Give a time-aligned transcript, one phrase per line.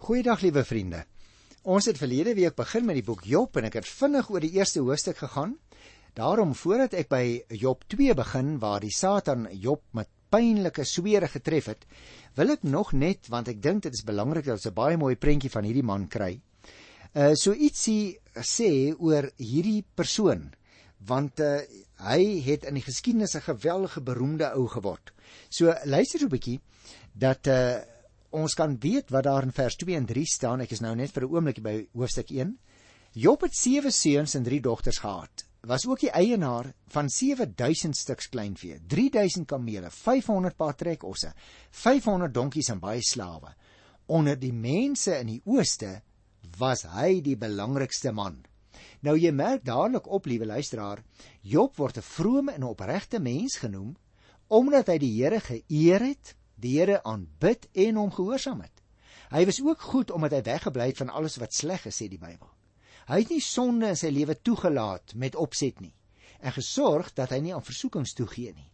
[0.00, 1.02] Goeiedag liewe vriende.
[1.68, 4.54] Ons het verlede week begin met die boek Job en ek het vinnig oor die
[4.56, 5.58] eerste hoofstuk gegaan.
[6.16, 7.24] Daarom voordat ek by
[7.60, 11.84] Job 2 begin waar die Satan Job met pynlike swere getref het,
[12.40, 15.20] wil ek nog net want ek dink dit is belangrik dat ons 'n baie mooi
[15.20, 16.40] prentjie van hierdie man kry.
[17.12, 20.48] Uh so ietsie sê oor hierdie persoon
[21.04, 21.60] want uh,
[22.08, 25.12] hy het in die geskiedenis 'n geweldige beroemde ou geword.
[25.50, 26.60] So luister so 'n bietjie
[27.12, 27.84] dat uh
[28.30, 30.60] ons kan weet wat daar in vers 2 en 3 staan.
[30.60, 32.58] Ek is nou net vir 'n oomblik by hoofstuk 1.
[33.12, 35.44] Job het 7 seuns en 3 dogters gehad.
[35.66, 41.32] Was ook die eienaar van 7000 stuks kleinvee, 3000 kamele, 500 paar trekosse,
[41.70, 43.54] 500 donkies en baie slawe.
[44.06, 46.02] Onder die mense in die ooste
[46.58, 48.44] was hy die belangrikste man.
[49.00, 51.02] Nou jy merk dadelik op, liewe luisteraar,
[51.42, 53.96] Job word 'n vrome en opregte mens genoem
[54.48, 58.76] omdat hy die Here geëer het die Here aanbid en hom gehoorsaam het.
[59.30, 62.18] Hy was ook goed omdat hy weggebly het van alles wat sleg is, sê die
[62.18, 62.48] Bybel.
[63.10, 65.94] Hy het nie sonde in sy lewe toegelaat met opset nie
[66.40, 68.68] en gesorg dat hy nie aan versoekings toegee nie.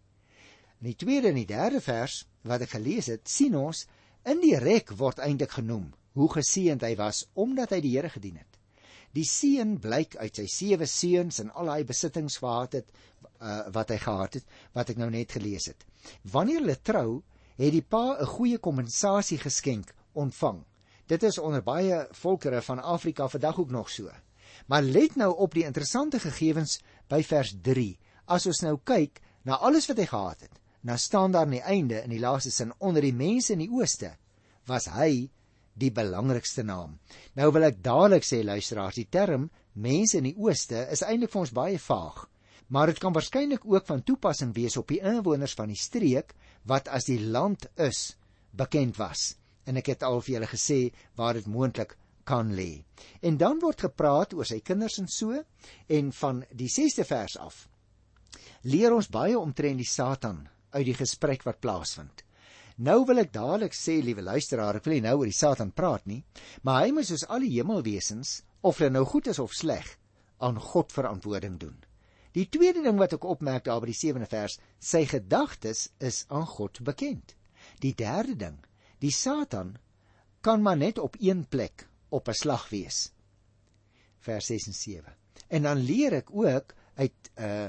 [0.80, 3.86] In die tweede en die derde vers wat ek gelees het, sien ons
[4.28, 8.38] in die rek word eintlik genoem hoe geseënd hy was omdat hy die Here gedien
[8.38, 8.60] het.
[9.16, 13.92] Die seën blyk uit sy sewe seuns en al daai besittings gehad het uh, wat
[13.94, 15.86] hy gehad het wat ek nou net gelees het.
[16.32, 17.22] Wanneer hulle trou,
[17.56, 20.64] het die pa 'n goeie kompensasie geskenk ontvang.
[21.06, 24.10] Dit is onder baie volkere van Afrika vandag ook nog so.
[24.66, 27.98] Maar let nou op die interessante gegevens by vers 3.
[28.24, 31.62] As ons nou kyk na alles wat hy gehad het, nou staan daar aan die
[31.62, 34.16] einde in die laaste sin onder die mense in die ooste
[34.66, 35.30] was hy
[35.74, 36.98] die belangrikste naam.
[37.34, 41.40] Nou wil ek dadelik sê luisteraars, die term mense in die ooste is eintlik vir
[41.40, 42.24] ons baie vaag,
[42.68, 46.88] maar dit kan waarskynlik ook van toepassing wees op die inwoners van die streek wat
[46.88, 48.16] as die land is
[48.50, 49.36] bekend was.
[49.66, 50.80] En ek het al vir julle gesê
[51.18, 52.82] waar dit moontlik kan lê.
[53.22, 55.42] En dan word gepraat oor sy kinders en so
[55.86, 57.66] en van die 6ste vers af
[58.66, 62.24] leer ons baie omtrent die Satan uit die gesprek wat plaasvind.
[62.76, 66.04] Nou wil ek dadelik sê, liewe luisteraar, ek wil nie nou oor die Satan praat
[66.10, 66.22] nie,
[66.62, 69.86] maar hy moet soos al die hemelwesens, of hulle nou goed is of sleg,
[70.42, 71.78] aan God verantwoording doen.
[72.36, 76.44] Die tweede ding wat ek opmerk daar by die 7de vers, sy gedagtes is aan
[76.50, 77.32] God bekend.
[77.80, 78.58] Die derde ding,
[79.00, 79.76] die Satan
[80.44, 83.12] kan maar net op een plek op 'n slag wees.
[84.20, 85.16] Vers 6 en 7.
[85.48, 87.68] En dan leer ek ook uit uh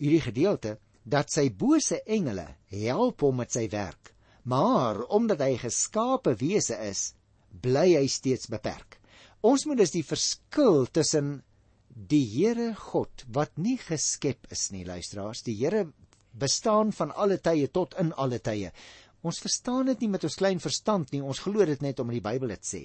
[0.00, 4.14] hierdie gedeelte dat sy bose engele help hom met sy werk.
[4.42, 7.12] Maar omdat hy geskape wese is,
[7.60, 8.96] bly hy steeds beperk.
[9.40, 11.42] Ons moet dus die verskil tussen
[11.90, 15.42] die Here God wat nie geskep is nie luisteraars.
[15.42, 15.86] Die Here
[16.32, 18.72] bestaan van alle tye tot in alle tye.
[19.22, 21.22] Ons verstaan dit nie met ons klein verstand nie.
[21.22, 22.84] Ons glo dit net omdat die Bybel dit sê.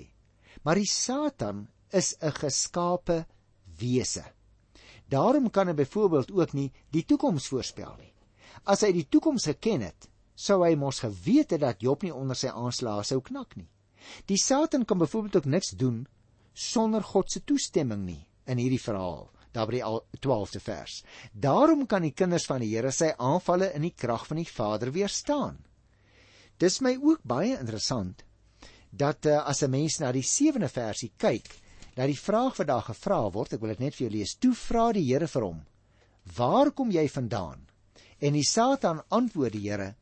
[0.64, 3.26] Maar die Satan is 'n geskape
[3.80, 4.26] wese
[5.08, 8.12] daarom kan hy byvoorbeeld ook nie die toekoms voorspel nie.
[8.66, 12.38] As hy die toekoms geken het sou hy mos geweet het dat Job nie onder
[12.38, 13.70] sy aanslae sou knak nie.
[14.28, 16.06] Die Satan kan byvoorbeeld ook niks doen
[16.54, 21.02] sonder God se toestemming nie in hierdie verhaal, daar by die 12de vers.
[21.32, 24.92] Daarom kan die kinders van die Here sy aanvalle in die krag van die Vader
[24.96, 25.60] weerstaan.
[26.60, 28.24] Dis my ook baie interessant
[28.92, 31.50] dat uh, as 'n mens na die 7de versie kyk,
[31.96, 34.36] dat die vraag wat daar gevra word, ek wil dit net vir jou lees.
[34.36, 35.66] Toe vra die Here vir hom:
[36.36, 37.68] "Waar kom jy vandaan?"
[38.20, 39.96] En die Satan antwoord die Here: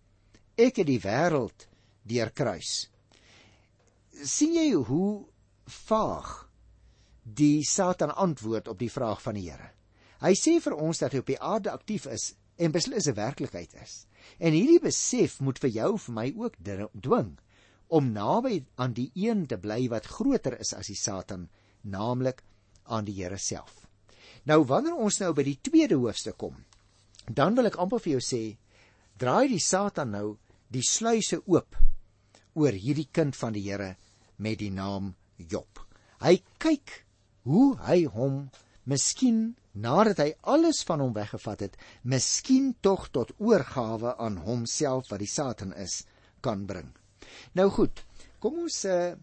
[0.57, 1.67] "Ek het die wêreld
[2.03, 2.93] deurkruis."
[4.21, 5.25] sien jy hoe
[5.65, 6.31] vaag
[7.23, 9.71] die Satan antwoord op die vraag van die Here.
[10.23, 13.73] Hy sê vir ons dat hy op die aarde aktief is en beslis 'n werklikheid
[13.81, 14.05] is.
[14.39, 16.55] En hierdie besef moet vir jou vir my ook
[16.93, 17.37] dwing
[17.87, 21.49] om naby aan die een te bly wat groter is as die Satan,
[21.81, 22.43] naamlik
[22.83, 23.87] aan die Here self.
[24.45, 26.55] Nou wanneer ons nou by die tweede hoofstuk kom,
[27.29, 28.57] dan wil ek amper vir jou sê,
[29.17, 30.37] draai die Satan nou
[30.73, 31.77] die sluise oop
[32.55, 33.95] oor hierdie kind van die Here
[34.37, 35.79] met die naam Job.
[36.23, 37.03] Hy kyk
[37.49, 38.47] hoe hy hom
[38.89, 45.23] miskien nadat hy alles van hom weggevat het, miskien tog tot oorgawe aan homself wat
[45.23, 46.03] die Satan is,
[46.41, 46.91] kan bring.
[47.57, 48.03] Nou goed,
[48.43, 49.13] kom ons uh,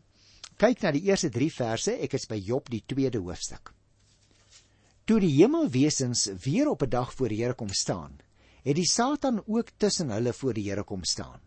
[0.61, 1.95] kyk na die eerste 3 verse.
[1.95, 3.73] Ek is by Job die 2de hoofstuk.
[5.07, 8.21] Toe die hemelwesens weer op 'n dag voor die Here kom staan,
[8.63, 11.41] het die Satan ook tussen hulle voor die Here kom staan.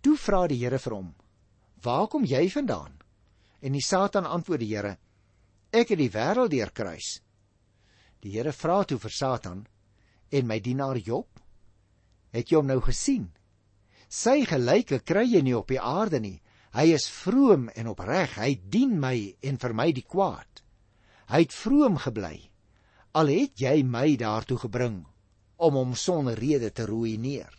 [0.00, 1.14] Toe vra die Here vir hom:
[1.82, 3.00] "Waar kom jy vandaan?"
[3.60, 4.96] En die Satan antwoord die Here:
[5.72, 7.14] Ek het die wêreld deurkruis.
[8.20, 9.62] Die Here vra toe vir Satan
[10.28, 11.40] en my dienaar Job,
[12.32, 13.30] het jy hom nou gesien?
[14.12, 16.36] Sy gelyke kry jy nie op die aarde nie.
[16.76, 18.36] Hy is vroom en opreg.
[18.36, 20.60] Hy dien my en vermy die kwaad.
[21.32, 22.36] Hy het vroom gebly.
[23.16, 25.00] Al het jy my daartoe gebring
[25.62, 27.52] om hom sonder rede te ruïneer.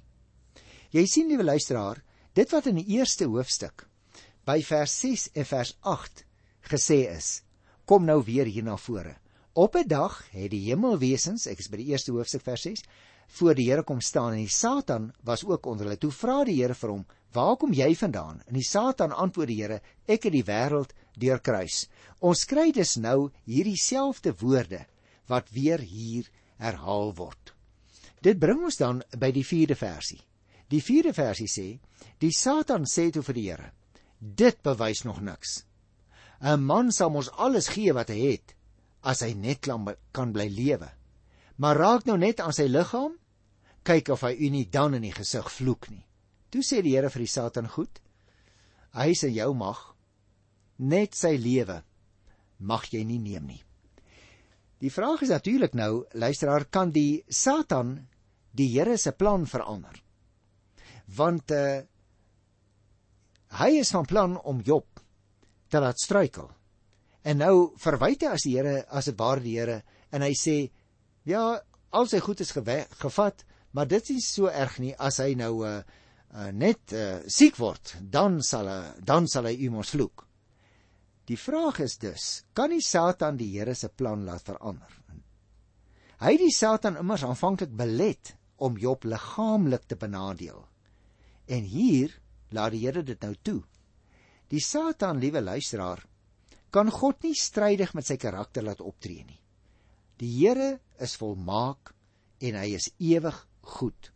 [0.94, 2.04] Jy sien liewe luisteraar,
[2.38, 3.88] dit wat in die eerste hoofstuk
[4.46, 6.24] by vers 6 en vers 8
[6.70, 7.30] gesê is,
[7.86, 9.18] kom nou weer hier na vore.
[9.54, 12.84] Op 'n dag het die hemelwesens, ek is by die eerste hoofstuk vers 6,
[13.28, 15.98] voor die Here kom staan en die Satan was ook onder hulle.
[15.98, 19.62] Toe vra die Here vir hom: "Waar kom jy vandaan?" En die Satan antwoord die
[19.62, 21.88] Here: "Ek het die wêreld deurkruis."
[22.20, 24.86] Ons kry dus nou hierdie selfde woorde
[25.28, 27.54] wat weer hier herhaal word.
[28.22, 30.22] Dit bring ons dan by die 4de versie.
[30.70, 31.80] Die 4de versie sê:
[32.20, 33.72] "Die Satan sê toe vir die Here:
[34.20, 35.64] Dit bewys nog niks.
[36.44, 38.54] 'n Man sal mos alles gee wat hy het
[39.02, 39.64] as hy net
[40.12, 40.90] kan bly lewe.
[41.58, 43.16] Maar raak nou net aan sy liggaam,
[43.84, 46.06] kyk of hy u nie dan in die gesig vloek nie.
[46.52, 48.00] Toe sê die Here vir die Satan: "Goed.
[48.94, 49.96] Hy is in jou mag.
[50.78, 51.84] Net sy lewe
[52.60, 53.64] mag jy nie neem nie."
[54.80, 58.08] Die vraag is natuurlik nou, luisteraar, kan die Satan
[58.52, 60.04] die Here se plan verander?
[61.08, 61.82] Want uh
[63.54, 64.93] hy is van plan om Job
[65.74, 66.50] te laat struikel.
[67.24, 69.82] En nou verwyte as die Here as dit ware die Here
[70.14, 70.58] en hy sê
[71.26, 71.44] ja,
[71.90, 75.80] al sy goed is gevat, maar dit is so erg nie as hy nou uh,
[76.34, 80.28] uh net uh, siek word, dan sal hy dan sal hy u mos vloek.
[81.30, 84.92] Die vraag is dus, kan die Satan die Here se plan laat verander?
[86.24, 88.34] Hy die Satan immers aanvanklik belet
[88.64, 90.60] om Job liggaamlik te benadeel.
[91.48, 92.12] En hier
[92.52, 93.62] laat die Here dit nou toe.
[94.54, 96.04] Die Satan, liewe luisteraar,
[96.70, 99.40] kan God nie strydig met sy karakter laat optree nie.
[100.22, 101.90] Die Here is volmaak
[102.44, 103.40] en hy is ewig
[103.80, 104.12] goed.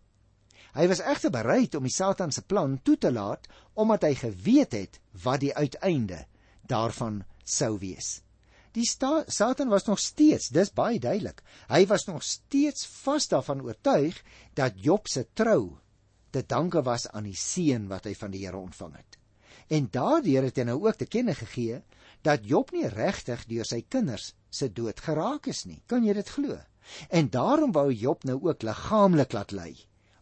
[0.77, 3.49] Hy was egter bereid om die Satan se plan toe te laat
[3.81, 6.21] omdat hy geweet het wat die uiteinde
[6.69, 8.19] daarvan sou wees.
[8.77, 11.41] Die Satan was nog steeds, dis baie duidelik.
[11.71, 14.21] Hy was nog steeds vas daarvan oortuig
[14.53, 15.79] dat Job se trou
[16.29, 19.16] te danke was aan die seën wat hy van die Here ontvang het.
[19.67, 21.81] En daardeur het hy nou ook te kenne gegee
[22.23, 25.81] dat Job nie regtig deur sy kinders se dood geraak is nie.
[25.87, 26.57] Kan jy dit glo?
[27.11, 29.71] En daarom wou Job nou ook liggaamlik laat ly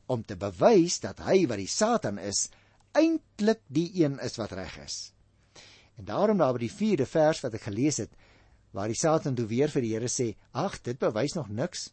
[0.05, 2.47] om te bewys dat hy wat die Satan is,
[2.93, 4.97] eintlik die een is wat reg is.
[5.97, 8.11] En daarom daar by die 4de vers wat ek gelees het,
[8.75, 11.89] waar die Satan toe weer vir die Here sê: "Ag, dit bewys nog niks.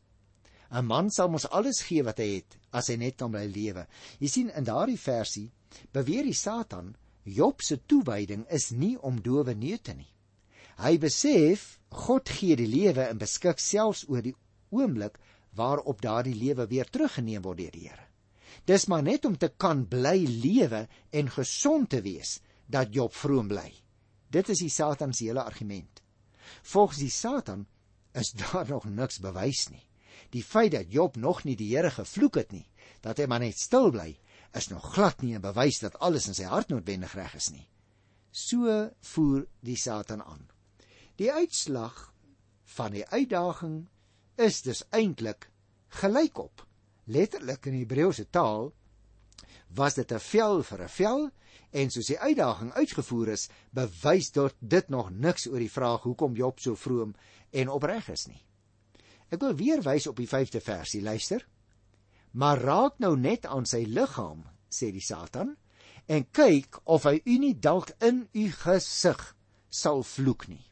[0.71, 3.87] 'n Man sal mos alles gee wat hy het as hy net kan bly lewe."
[4.19, 5.51] Jy sien in daardie versie
[5.93, 10.11] beweer die Satan Job se toewyding is nie om dowe neute nie.
[10.83, 14.35] Hy besef God gee die lewe en beskik selfs oor die
[14.73, 15.19] oomblik
[15.55, 18.09] waarop daardie lewe weer teruggeneem word deur die Here.
[18.67, 23.49] Dis maar net om te kan bly lewe en gesond te wees dat Job vroom
[23.49, 23.71] bly.
[24.33, 26.03] Dit is die Satan se hele argument.
[26.63, 27.67] Volgens die Satan
[28.15, 29.85] is daar nog niks bewys nie.
[30.33, 32.67] Die feit dat Job nog nie die Here gevloek het nie,
[33.05, 34.15] dat hy maar net stil bly,
[34.53, 37.69] is nog glad nie 'n bewys dat alles in sy hart noodwendig reg is nie.
[38.31, 40.49] So voer die Satan aan.
[41.17, 42.13] Die uitslag
[42.65, 43.89] van die uitdaging
[44.37, 45.51] is dus eintlik
[45.89, 46.67] gelykop.
[47.05, 48.73] Letterlik in Hebreëse taal
[49.69, 51.31] was dit 'n vel vir 'n vel
[51.73, 56.35] En soos die uitdaging uitgevoer is, bewys dit dit nog niks oor die vraag hoekom
[56.37, 57.15] Job so vroom
[57.51, 58.43] en opreg is nie.
[59.33, 61.47] Ek wil weer wys op die 5de versie, luister.
[62.33, 65.57] Maar raak nou net aan sy liggaam, sê die Satan,
[66.09, 69.21] en kyk of hy u nie dalk in u gesig
[69.73, 70.65] sal vloek nie.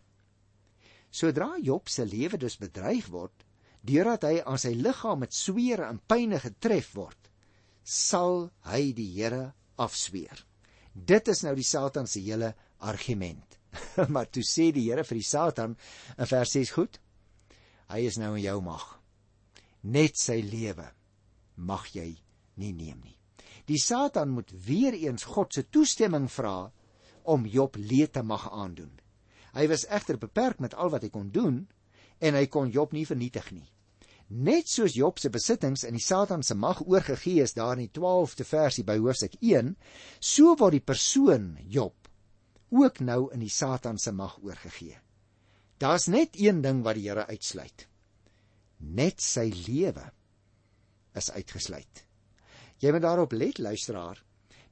[1.11, 3.45] Sodra Job se lewe dus bedreig word,
[3.83, 7.31] deurdat hy aan sy liggaam met sweer en pyne getref word,
[7.85, 9.51] sal hy die Here
[9.81, 10.45] afsweer.
[10.95, 13.59] Dit is nou die Satan se hele argument.
[14.15, 15.77] maar toe sê die Here vir die Satan
[16.17, 17.01] in vers 6 goed.
[17.91, 18.87] Hy is nou in jou mag.
[19.83, 20.87] Net sy lewe
[21.61, 22.15] mag jy
[22.61, 23.17] nie neem nie.
[23.69, 26.71] Die Satan moet weer eens God se toestemming vra
[27.23, 28.93] om Job leed te mag aandoen.
[29.55, 31.67] Hy was egter beperk met al wat hy kon doen
[32.21, 33.69] en hy kon Job nie vernietig nie.
[34.31, 37.95] Net soos Job se besittings in die Satan se mag oorgegee is daar in die
[37.99, 39.75] 12de versie by hoofstuk 1,
[40.21, 41.97] so word die persoon Job
[42.71, 44.95] ook nou in die Satan se mag oorgegee.
[45.83, 47.89] Daar's net een ding wat die Here uitsluit.
[48.79, 50.07] Net sy lewe
[51.17, 52.05] is uitgesluit.
[52.81, 54.21] Jy moet daarop let, luisteraar.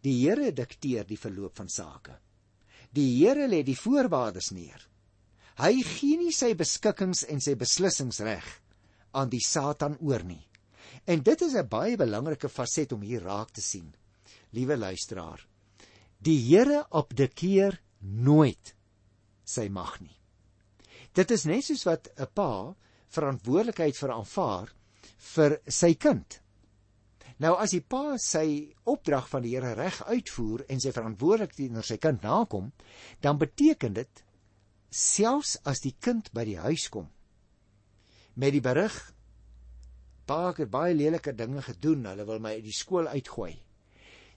[0.02, 2.18] Die Here dikteer die verloop van sake.
[2.94, 4.86] Die Here lê die voorwaardes neer.
[5.58, 8.46] Hy gee nie sy beskikkings en sy beslissings reg
[9.12, 10.44] aan die Satan oor nie.
[11.06, 13.94] En dit is 'n baie belangrike faset om hier raak te sien.
[14.52, 15.40] Liewe luisteraar,
[16.18, 18.72] Die Here abdikeer nooit
[19.46, 20.16] sy mag nie.
[21.14, 22.74] Dit is net soos wat 'n pa
[23.14, 24.72] verantwoordelikheid vir aanvaar
[25.34, 26.38] vir sy kind.
[27.38, 31.86] Nou as die pa sy opdrag van die Here reg uitvoer en sy verantwoordelikheid teenoor
[31.86, 32.72] sy kind nakom,
[33.22, 34.24] dan beteken dit
[34.90, 37.10] selfs as die kind by die huis kom
[38.38, 38.96] met die berig
[40.28, 43.54] pa het baie lelike dinge gedoen, hulle wil my uit die skool uitgooi.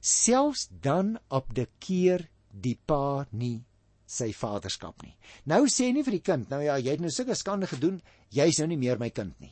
[0.01, 3.59] Selfs dan abdikeer die pa nie
[4.07, 5.13] sy vaderskap nie.
[5.51, 7.99] Nou sê nie vir die kind, nou ja, jy het nou sulke skande gedoen,
[8.31, 9.51] jy's nou nie meer my kind nie.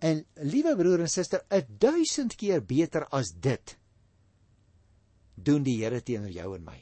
[0.00, 3.76] En liewe broer en suster, 'n duisend keer beter as dit
[5.34, 6.78] doen die Here teenoor jou en my.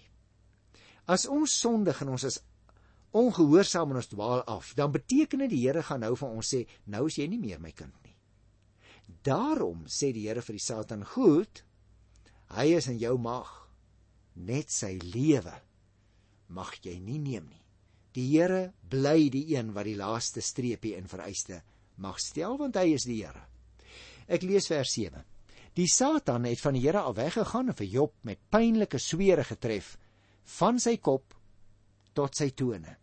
[1.06, 2.40] As ons sondig en ons is
[3.16, 6.64] ongehoorsaam en ons dwaal af, dan beteken dit die Here gaan nou vir ons sê,
[6.84, 8.14] nou is jy nie meer my kind nie.
[9.24, 11.64] Daarom sê die Here vir die Satan, goed,
[12.54, 13.48] hy is in jou mag,
[14.34, 15.56] net sy lewe
[16.48, 17.64] mag jy nie neem nie.
[18.14, 21.62] Die Here bly die een wat die laaste streepie in vereiste
[21.98, 23.44] mag stel want hy is die Here.
[24.28, 25.24] Ek lees vers 7.
[25.78, 29.96] Die Satan het van die Here af weggegaan en vir Job met pynlike swere getref
[30.58, 31.36] van sy kop
[32.16, 32.96] tot sy tone.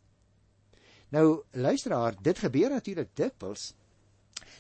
[1.16, 3.74] Nou luisteraar, dit gebeur natuurlik dikwels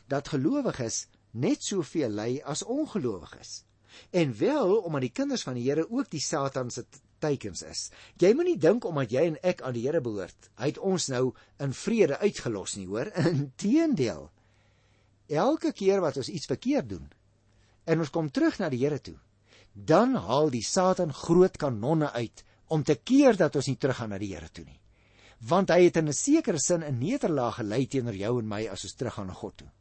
[0.07, 3.63] dat gelowiges net soveel ly as ongelowiges.
[4.11, 6.85] En wel omdat die kinders van die Here ook die Satan se
[7.25, 7.89] teikens is.
[8.21, 11.25] Jy moenie dink omdat jy en ek aan die Here behoort, hy het ons nou
[11.63, 13.11] in vrede uitgelos nie, hoor?
[13.33, 14.29] Inteendeel.
[15.25, 17.05] Elke keer wat ons iets verkeerd doen
[17.85, 19.17] en ons kom terug na die Here toe,
[19.75, 24.19] dan haal die Satan groot kanonne uit om te keer dat ons nie teruggaan na
[24.21, 24.79] die Here toe nie.
[25.45, 28.83] Want hy het in 'n sekere sin 'n nederlaag gelei teenoor jou en my as
[28.83, 29.71] ons teruggaan na God toe.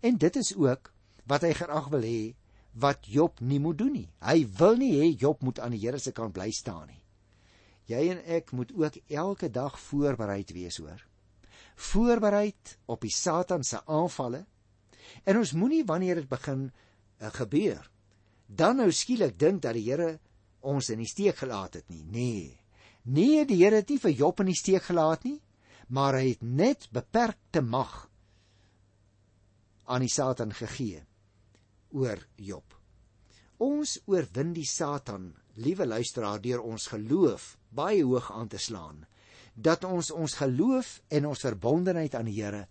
[0.00, 0.92] En dit is ook
[1.26, 2.34] wat hy graag wil hê
[2.72, 4.08] wat Job nie moet doen nie.
[4.22, 7.02] Hy wil nie hê Job moet aan die Here se kant bly staan nie.
[7.90, 11.00] Jy en ek moet ook elke dag voorbereid wees hoor.
[11.90, 14.44] Voorbereid op die Satan se aanvalle.
[15.26, 17.90] En ons moenie wanneer dit begin uh, gebeur,
[18.46, 20.18] dan nou skielik dink dat die Here
[20.60, 22.04] ons in die steek gelaat het nie.
[22.04, 22.58] Nee.
[23.02, 25.40] Nee, die Here het nie vir Job in die steek gelaat nie,
[25.88, 28.04] maar hy het net beperkte mag
[29.90, 31.02] aan die Satan gegee
[31.92, 32.76] oor Job.
[33.60, 39.04] Ons oorwin die Satan, liewe luisteraar, deur ons geloof baie hoog aan te slaan
[39.54, 42.66] dat ons ons geloof en ons verbondenheid aan die Here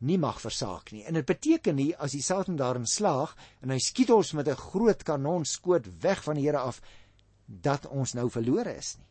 [0.00, 1.02] nie mag versaak nie.
[1.04, 4.56] En dit beteken nie as die Satan daarin slaag en hy skiet ons met 'n
[4.56, 6.80] groot kanonskoot weg van die Here af
[7.46, 9.06] dat ons nou verlore is nie.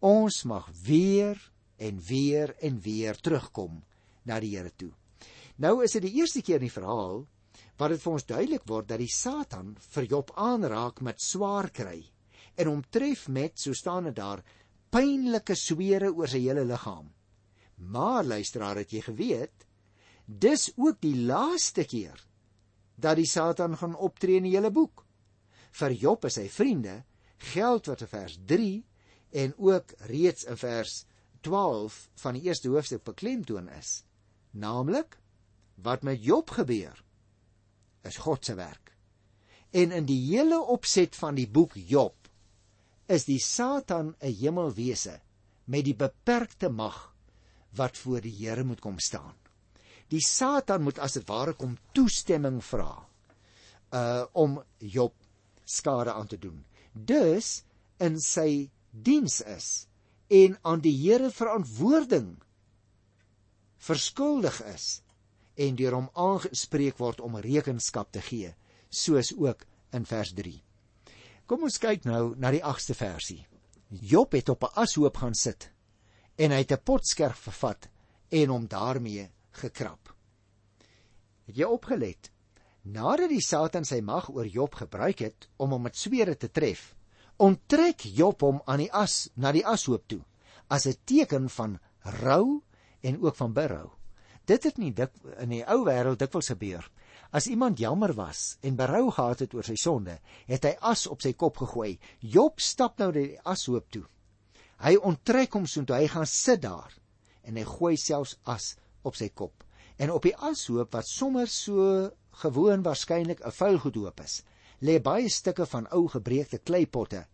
[0.00, 3.82] Ons mag weer en weer en weer terugkom
[4.24, 4.92] na die Here toe.
[5.56, 7.26] Nou is dit die eerste keer in die verhaal
[7.78, 12.00] wat dit vir ons duidelik word dat die Satan vir Job aanraak met swaar kry
[12.58, 14.42] en hom tref met, so staan dit daar,
[14.90, 17.06] pynlike swere oor sy hele liggaam.
[17.78, 19.66] Maar luisteraar, het jy geweet,
[20.26, 22.18] dis ook die laaste keer
[22.98, 25.04] dat die Satan gaan optree in die hele boek.
[25.78, 27.04] Vir Job en sy vriende
[27.52, 28.72] geld wat in vers 3
[29.44, 31.04] en ook reeds in vers
[31.46, 34.02] 12 van die eerste hoofstuk beklemtoon is.
[34.50, 35.20] Naamlik
[35.78, 36.98] wat met Job gebeur
[38.08, 38.92] is God se werk.
[39.70, 42.28] En in die hele opset van die boek Job
[43.06, 45.20] is die Satan 'n hemelwese
[45.64, 47.14] met die beperkte mag
[47.76, 49.36] wat voor die Here moet kom staan.
[50.08, 53.08] Die Satan moet as dit ware kom toestemming vra
[53.92, 55.14] uh om Job
[55.64, 57.62] skade aan te doen dus
[57.98, 59.68] in sy diens is
[60.28, 62.36] en aan die Here verantwoording
[63.88, 65.00] verskuldig is
[65.58, 68.54] en deur hom aangespreek word om rekenskap te gee
[68.88, 70.54] soos ook in vers 3.
[71.48, 73.42] Kom ons kyk nou na die 8ste versie.
[73.88, 75.70] Job het op 'n ashoop gaan sit
[76.36, 77.88] en hy het 'n potskerf vervat
[78.30, 80.14] en hom daarmee gekrap.
[81.46, 82.30] Het jy opgelet?
[82.82, 86.94] Nadat die Satan sy mag oor Job gebruik het om hom met swere te tref,
[87.36, 90.22] onttrek Job hom aan die as na die ashoop toe
[90.68, 92.62] as 'n teken van rou
[93.00, 93.97] en ook van berou.
[94.48, 95.12] Dit het nie dik
[95.42, 96.86] in die ou wêreld dikwels gebeur.
[97.36, 100.14] As iemand jammer was en berou gehad het oor sy sonde,
[100.48, 101.98] het hy as op sy kop gegooi.
[102.24, 104.06] Job stap nou na die ashoop toe.
[104.80, 106.94] Hy onttrek hom soontoe hy gaan sit daar
[107.44, 108.70] en hy gooi selfs as
[109.04, 109.66] op sy kop.
[110.00, 112.08] En op die ashoop wat sommer so
[112.40, 114.42] gewoon waarskynlik 'n vuil gedoop is,
[114.80, 117.26] lê baie stukke van ou gebreekte kleipotte.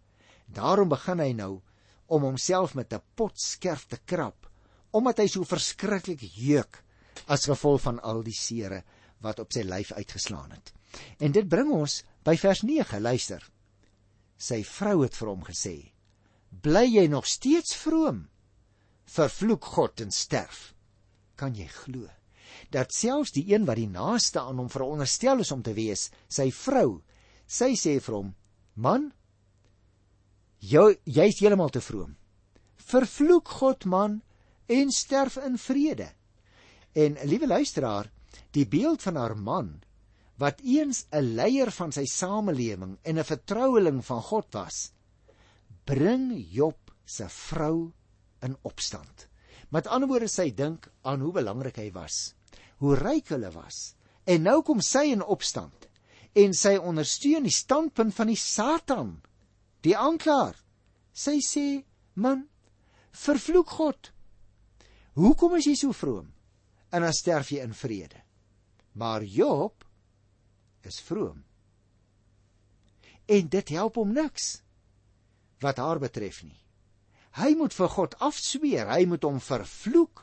[0.46, 1.60] Daarom begin hy nou
[2.06, 4.50] om homself met 'n potskerf te krap,
[4.90, 6.83] omdat hy so verskriklik jeuk
[7.26, 8.82] as gevolg van al die sere
[9.24, 10.72] wat op sy lyf uitgeslaan het.
[11.18, 13.42] En dit bring ons by vers 9, luister.
[14.36, 15.76] Sy vrou het vir hom gesê:
[16.62, 18.26] bly jy nog steeds vroom?
[19.04, 20.72] Vervloek God en sterf.
[21.36, 22.10] Kan jy glo
[22.70, 26.48] dat selfs die een wat die naaste aan hom veronderstel is om te wees, sy
[26.54, 27.02] vrou,
[27.46, 28.34] sy sê vir hom:
[28.74, 29.12] "Man,
[30.60, 32.16] jy jy's heeltemal te vroom.
[32.76, 34.22] Vervloek God man
[34.66, 36.12] en sterf in vrede."
[36.94, 38.10] En liewe luisteraar,
[38.54, 39.82] die beeld van haar man
[40.38, 44.92] wat eens 'n leier van sy samelewing en 'n vertroueling van God was,
[45.84, 47.92] bring Job se vrou
[48.40, 49.28] in opstand.
[49.68, 52.34] Met ander woorde sy dink aan hoe belangrik hy was,
[52.78, 53.94] hoe ryk hulle was.
[54.24, 55.88] En nou kom sy in opstand
[56.32, 59.22] en sy ondersteun die standpunt van die Satan,
[59.80, 60.56] die aanklaer.
[61.12, 61.84] Sy sê:
[62.14, 62.48] "Man,
[63.10, 64.12] vervloek God.
[65.14, 66.32] Hoekom is jy so vroom?"
[66.94, 68.20] En dan sterf jy in vrede.
[68.94, 69.82] Maar Job
[70.86, 71.42] is vroom.
[73.26, 74.60] En dit help hom niks
[75.64, 76.60] wat haar betref nie.
[77.34, 80.22] Hy moet vir God afsweer, hy moet hom vervloek.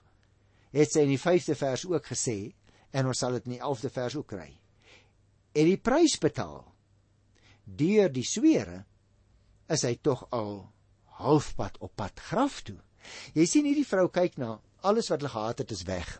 [0.72, 2.54] Het sy in die 5de vers ook gesê
[2.96, 4.50] en ons sal dit in die 11de vers ook kry.
[5.52, 6.64] En die prys betaal.
[7.66, 8.86] Deur die swere
[9.72, 10.70] is hy tog al
[11.20, 12.80] halfpad op pad graf toe.
[13.36, 14.56] Jy sien hierdie vrou kyk na
[14.88, 16.20] alles wat hulle gehad het is weg.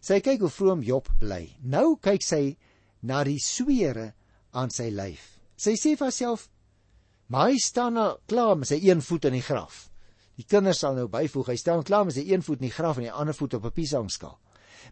[0.00, 1.48] Sy kyk hoe vroom Job bly.
[1.62, 2.56] Nou kyk sy
[3.02, 4.12] na die swere
[4.54, 5.38] aan sy lyf.
[5.58, 6.48] Sy sê vir haarself:
[7.28, 9.88] "Maar hy staan nou klaar met sy een voet in die graf."
[10.38, 12.96] Die kinders sal nou byvoeg, hy staan klaar met sy een voet in die graf
[12.96, 14.38] en die ander voet op 'n piesangskaal.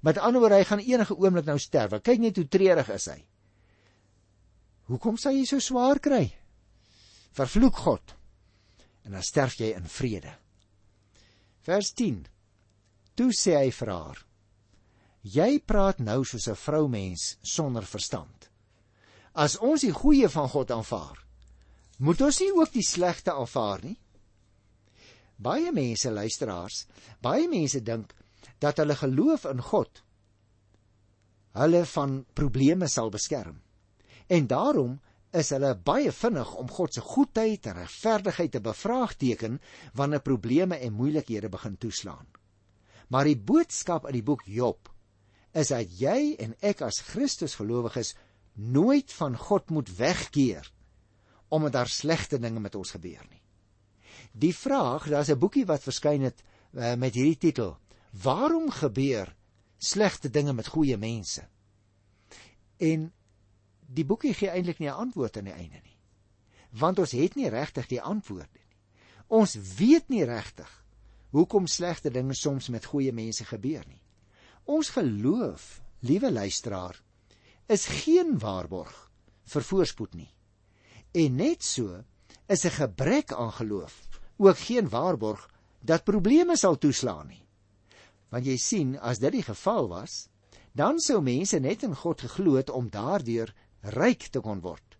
[0.03, 2.03] Met ander woorde, hy gaan enige oomblik nou sterf.
[2.03, 3.27] Kyk net hoe treurig is hy.
[4.91, 6.35] Hoekom sê jy so swaar kry?
[7.33, 8.15] Vervloek God.
[9.05, 10.35] En dan sterf jy in vrede.
[11.63, 12.27] Vers 10.
[13.15, 14.26] Toe sê hy vir haar:
[15.27, 18.51] Jy praat nou soos 'n vroumens sonder verstand.
[19.35, 21.19] As ons die goeie van God aanvaar,
[21.99, 23.99] moet ons nie ook die slegte aanvaar nie?
[25.37, 26.87] Baie mense luisteraars,
[27.21, 28.15] baie mense dink
[28.61, 30.03] dat hulle geloof in God
[31.57, 33.63] hulle van probleme sal beskerm.
[34.29, 35.01] En daarom
[35.33, 39.61] is hulle baie vinnig om God se goedheid en regverdigheid te bevraagteken
[39.95, 42.27] wanneer probleme en moeilikhede begin toeslaan.
[43.09, 44.96] Maar die boodskap in die boek Job
[45.57, 48.15] is dat jy en ek as Christus gelowiges
[48.57, 50.73] nooit van God moet wegkeer
[51.49, 53.43] omdat daar slegte dinge met ons gebeur nie.
[54.33, 56.43] Die vraag, daar's 'n boekie wat verskyn het
[56.73, 57.79] uh, met hierdie titel:
[58.11, 59.37] Waarom gebeur
[59.79, 61.49] slegte dinge met goeie mense?
[62.77, 63.13] En
[63.87, 65.97] die boekie gee eintlik nie 'n antwoord aan die einde nie.
[66.71, 68.77] Want ons het nie regtig die antwoorde nie.
[69.27, 70.85] Ons weet nie regtig
[71.31, 74.03] hoekom slegte dinge soms met goeie mense gebeur nie.
[74.67, 76.99] Ons geloof, liewe luisteraar,
[77.71, 78.95] is geen waarborg
[79.47, 80.31] vir voorspoed nie.
[81.15, 82.03] En net so
[82.49, 83.95] is 'n gebrek aan geloof
[84.37, 85.51] ook geen waarborg
[85.81, 87.45] dat probleme sal toeslaan nie.
[88.29, 90.29] Want jy sien, as dit die geval was,
[90.73, 94.99] dan sou mense net in God geglo het om daardeur ryk te kon word.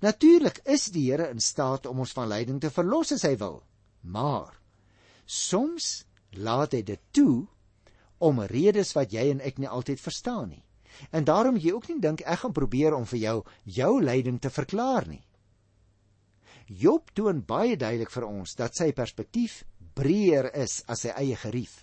[0.00, 3.62] Natuurlik is die Here in staat om ons van lyding te verlos as hy wil,
[4.00, 4.60] maar
[5.26, 7.46] soms laat hy dit toe
[8.24, 10.64] om redes wat jy en ek nie altyd verstaan nie.
[11.10, 13.38] En daarom jy ook nie dink ek gaan probeer om vir jou
[13.78, 15.22] jou lyding te verklaar nie.
[16.66, 21.82] Job toon baie duidelik vir ons dat sy perspektief breër is as sy eie gerief.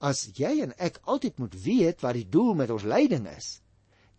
[0.00, 3.58] As jy en ek altyd moet weet wat die doel met ons lyding is,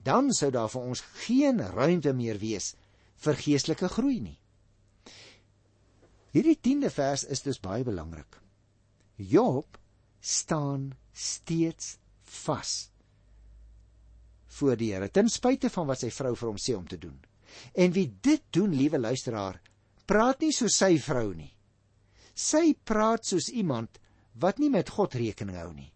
[0.03, 2.75] dan sou daar vir ons geen ruimte meer wees
[3.19, 4.37] vir geestelike groei nie.
[6.31, 8.37] Hierdie 10de vers is dus baie belangrik.
[9.17, 9.79] Job
[10.21, 11.97] staan steeds
[12.43, 12.89] vas
[14.59, 17.15] voor die Here ten spyte van wat sy vrou vir hom sê om te doen.
[17.73, 19.59] En wie dit doen, liewe luisteraar,
[20.09, 21.51] praat nie soos sy vrou nie.
[22.33, 23.99] Sy praat soos iemand
[24.39, 25.91] wat nie met God rekening hou nie.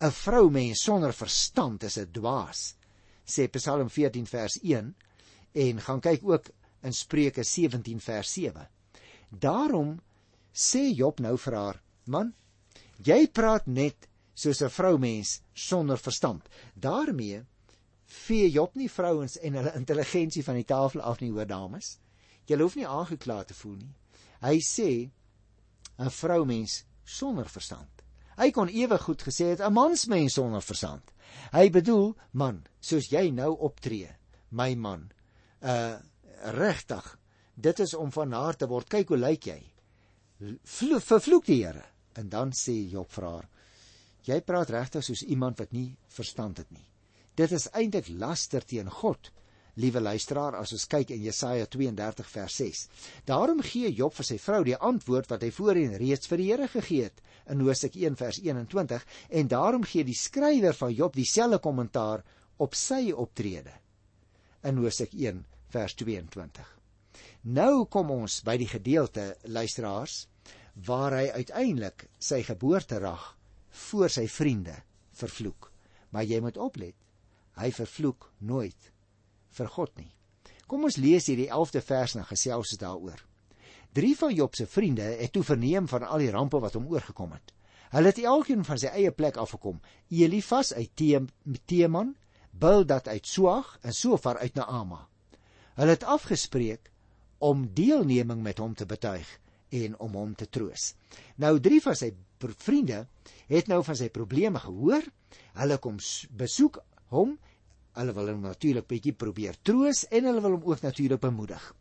[0.00, 2.76] 'n Vrou mens sonder verstand is 'n dwaas,
[3.24, 4.94] sê Psalm 14 vers 1
[5.54, 6.50] en gaan kyk ook
[6.82, 8.68] in Spreuke 17 vers 7.
[9.30, 10.00] Daarom
[10.52, 12.34] sê Job nou vir haar: "Man,
[13.02, 16.48] jy praat net soos 'n vroumens sonder verstand.
[16.74, 17.44] daarmee
[18.06, 21.98] vee Job nie vrouens en hulle intelligensie van die tafel af nie hoor dames.
[22.46, 23.94] Jy hoef nie aangekla te voel nie.
[24.40, 25.10] Hy sê
[25.98, 28.02] 'n vroumens sonder verstand.
[28.36, 31.12] Hy kon ewig goed gesê het 'n mansmens sonder verstand.
[31.52, 34.16] Hy bedoel man, soos jy nou optree,
[34.50, 35.10] my man.
[35.62, 35.98] Uh
[36.42, 37.18] regtig.
[37.54, 38.88] Dit is om van haar te word.
[38.88, 39.62] Kyk hoe lyk jy.
[41.00, 41.84] Vervloek die Here.
[42.12, 43.48] En dan sê Job vir haar:
[44.26, 46.86] Jy praat regtig soos iemand wat nie verstand het nie.
[47.36, 49.30] Dit is eintlik laster teen God
[49.76, 52.82] liewe luisteraar, as ons kyk in Jesaja 32 vers 6.
[53.28, 56.68] Daarom gee Job vir sy vrou die antwoord wat hy voorheen reeds vir die Here
[56.72, 57.20] gegee het
[57.52, 59.04] in Hosea 1 vers 21
[59.40, 62.24] en daarom gee die skrywer van Job dieselfde kommentaar
[62.56, 63.74] op sy optrede
[64.64, 65.44] in Hosea 1
[65.76, 66.72] vers 22.
[67.52, 70.24] Nou kom ons by die gedeelte luisteraars
[70.88, 73.35] waar hy uiteindelik sy geboorterag
[73.76, 74.74] voor sy vriende
[75.16, 75.70] vervloek.
[76.10, 76.96] Maar jy moet oplet,
[77.60, 78.92] hy vervloek nooit
[79.56, 80.12] vir God nie.
[80.66, 83.20] Kom ons lees hierdie 11de vers en gesels ons daaroor.
[83.96, 87.32] Drie van Job se vriende het toe verneem van al die rampe wat hom oorgekom
[87.32, 87.52] het.
[87.94, 89.78] Hulle het elkeen van sy eie plek afgekom.
[90.10, 90.90] Elifas uit
[91.64, 92.14] Teeman,
[92.50, 95.06] Bildad uit Suag en Sofar uit Naama.
[95.78, 96.90] Hulle het afgespreek
[97.38, 99.28] om deelneming met hom te betuig
[99.68, 100.94] en om hom te troos.
[101.36, 103.06] Nou drie van sy vriende
[103.48, 105.04] het nou van sy probleme gehoor.
[105.56, 105.98] Hulle kom
[106.30, 106.80] besoek
[107.14, 107.36] hom.
[107.96, 111.74] Hulle wil hom natuurlik bietjie probeer troos en hulle wil hom ook natuurlik bemoedig.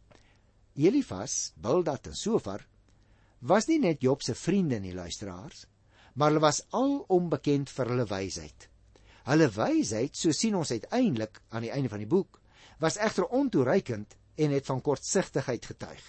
[0.75, 2.65] Elifas, Bildad en Sofar
[3.39, 5.65] was nie net Job se vriende nie, luisteraars,
[6.15, 8.67] maar hulle was al onbekend vir hulle wysheid.
[9.25, 12.39] Hulle wysheid, so sien ons uiteindelik aan die einde van die boek,
[12.79, 16.03] was egter ontoereikend en het van kortsigtigheid getuig.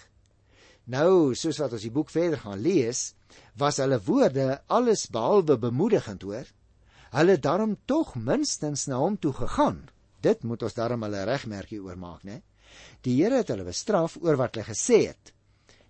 [0.87, 3.11] Nou, soos wat ons die boek verder gaan lees,
[3.59, 6.47] was hulle woorde alles behalwe bemoedigend hoor.
[7.11, 9.81] Hulle daarom tog minstens na hom toe gegaan.
[10.23, 12.41] Dit moet ons daarom hulle regmerkie oormaak, né?
[13.03, 15.33] Die Here het hulle bestraf oor wat hulle gesê het.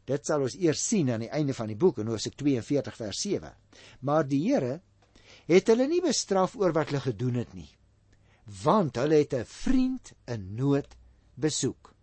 [0.07, 3.21] Dit sal ons eers sien aan die einde van die boek in Hosea 42 vers
[3.21, 3.53] 7.
[4.01, 4.79] Maar die Here
[5.49, 7.69] het hulle nie bestraf oor wat hulle gedoen het nie,
[8.63, 10.95] want hulle het 'n vriend in nood
[11.35, 11.93] besoek.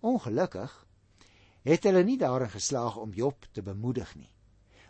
[0.00, 0.86] Ongelukkig
[1.68, 4.30] het hulle nie daarin geslaag om Job te bemoedig nie.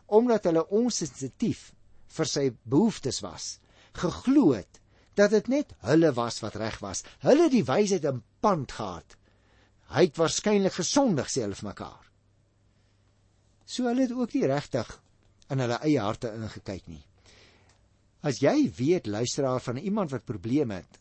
[0.06, 1.72] Omdat hulle onsensitief
[2.16, 3.56] vir sy behoeftes was,
[3.98, 4.80] geglo het
[5.18, 7.02] dat dit net hulle was wat reg was.
[7.24, 9.16] Hulle die wysheid in pand gehad.
[9.90, 12.04] Hy het waarskynlik gesondig sê hulle vir mekaar.
[13.66, 14.92] So hulle het ook nie regtig
[15.50, 17.02] in hulle eie harte ingekyk nie.
[18.22, 20.98] As jy weet luisteraar van iemand wat probleme het,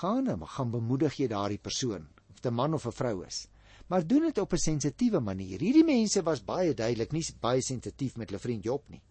[0.00, 3.46] gaan hom gaan bemoedig jy daardie persoon, of dit 'n man of 'n vrou is
[3.86, 5.60] maar doen dit op 'n sensitiewe manier.
[5.60, 9.02] Hierdie mense was baie duidelik nie baie sensitief met hulle vriend Job nie.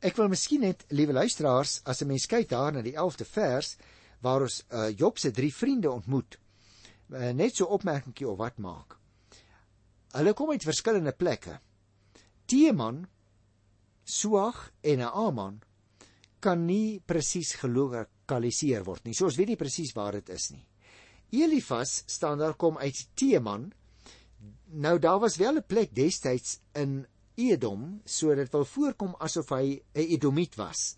[0.00, 3.76] Ek wil miskien net, liewe luisteraars, as 'n mens kyk daar na die 11de vers
[4.20, 6.38] waar ons uh, Job se drie vriende ontmoet,
[7.10, 8.98] uh, net so opmerkingie of wat maak.
[10.12, 11.60] Hulle kom uit verskillende plekke.
[12.46, 13.06] Teeman,
[14.08, 15.60] Suag en Naaman
[16.40, 19.14] kan nie presies gelokaliseer word nie.
[19.14, 20.64] So ons weet nie presies waar dit is nie.
[21.30, 23.68] Elifas staan daar kom uit Teeman
[24.68, 29.82] Nou daar was wel 'n plek destyds in Edom, so dit wil voorkom asof hy
[29.94, 30.96] 'n Edomiet was.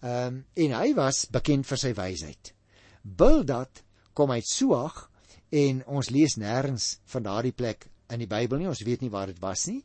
[0.00, 2.54] Ehm um, en hy was bekend vir sy wysheid.
[3.02, 5.10] Bildad kom uit Suag
[5.48, 9.26] en ons lees nêrens van daardie plek in die Bybel nie, ons weet nie waar
[9.26, 9.84] dit was nie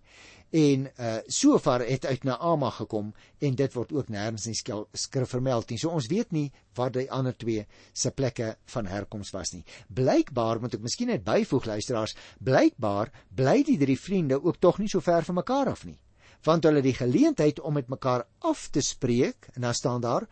[0.56, 3.12] en uh Sofar het uit Naama gekom
[3.44, 5.80] en dit word ook nêrens in die skrif vermeld nie.
[5.82, 9.66] So ons weet nie wat die ander twee se plekke van herkoms was nie.
[9.88, 14.90] Blykbaar moet ek miskien net byvoeg luisteraars, blykbaar bly die drie vriende ook tog nie
[14.92, 16.00] so ver van mekaar af nie.
[16.46, 20.28] Want hulle die geleentheid om met mekaar af te spreek en dan staan daar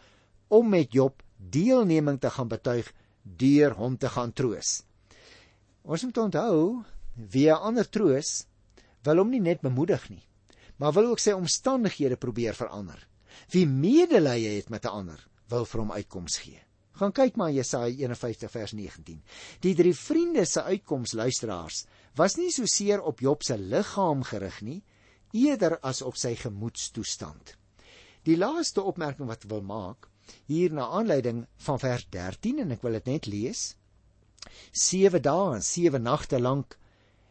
[0.47, 4.83] om met Job deelneming te gaan betuig deur hom te gaan troos.
[5.83, 6.83] Ons moet onthou
[7.15, 8.45] wie 'n ander troos
[9.03, 10.23] wil hom nie net bemoedig nie,
[10.77, 12.99] maar wil ook sy omstandighede probeer verander.
[13.51, 16.61] Wie medelee het met 'n ander, wil vir hom uitkoms gee.
[16.93, 19.23] Gaan kyk maar Jesaja 51 vers 19.
[19.59, 21.85] Die drie vriende se uitkoms luisteraars
[22.15, 24.83] was nie so seer op Job se liggaam gerig nie,
[25.31, 27.55] eerder as op sy gemoedstoestand.
[28.23, 30.07] Die laaste opmerking wat ek wil maak,
[30.45, 33.63] hier na aanleiding van vers 13 en ek wil dit net lees.
[34.71, 36.77] 7 dae en 7 nagte lank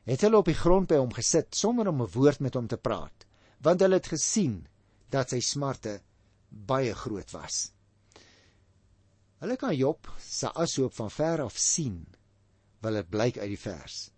[0.05, 2.77] het hulle op die grond by hom gesit sonder om 'n woord met hom te
[2.77, 3.27] praat,
[3.61, 4.67] want hulle het gesien
[5.11, 6.01] dat sy smarte
[6.49, 7.73] baie groot was.
[9.39, 12.07] Hulle kan Job se asoop van ver af sien,
[12.81, 14.11] wil dit blyk uit die vers.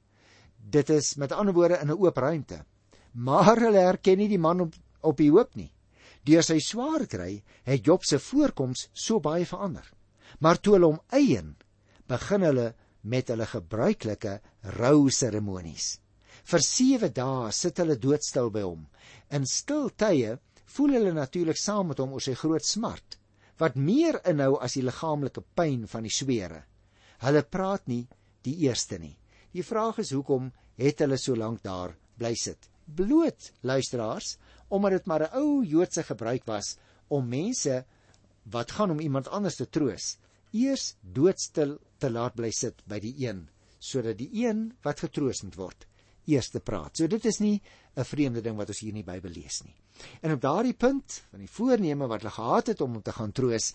[0.56, 2.64] Dit is met ander woorde in 'n oop ruimte,
[3.12, 5.70] maar hulle herken nie die man op op die hoop nie.
[6.24, 9.84] Deur sy swaar kry het Job se voorkoms so baie verander.
[10.40, 11.56] Maar toe hulle hom eien,
[12.08, 14.38] begin hulle met hulle gebruikelike
[14.78, 15.98] rou seremonies.
[16.44, 18.86] Vir 7 dae sit hulle doodstil by hom.
[19.32, 20.36] In stil tye
[20.76, 23.18] voel hulle natuurlik saam met hom oor sy groot smart,
[23.60, 26.64] wat meer inhou as die liggaamlike pyn van die swere.
[27.22, 28.04] Hulle praat nie
[28.44, 29.14] die eerste nie.
[29.54, 32.58] Die vraag is hoekom het hulle so lank daar bly sit?
[32.84, 34.36] Bloot luisteraars,
[34.68, 36.76] omdat dit maar 'n ou Joodse gebruik was
[37.08, 37.84] om mense
[38.50, 40.18] wat gaan om iemand anders te troos,
[40.52, 43.46] eers doodstil te laat bly sit by die een
[43.84, 45.84] sodat die een wat getroos moet word
[46.24, 46.96] eers te praat.
[46.96, 47.60] So dit is nie
[47.96, 49.74] 'n vreemde ding wat ons hier in die Bybel lees nie.
[50.22, 53.32] En op daardie punt van die voorneme wat hulle gehad het om om te gaan
[53.32, 53.74] troos,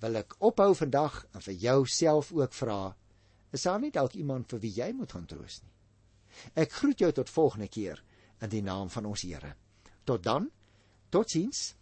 [0.00, 2.96] wil ek ophou vandag en vir jouself ook vra,
[3.52, 5.72] is daar nie dalk iemand vir wie jy moet gaan troos nie?
[6.54, 8.02] Ek groet jou tot volgende keer
[8.40, 9.54] in die naam van ons Here.
[10.04, 10.50] Tot dan.
[11.10, 11.74] Totsiens.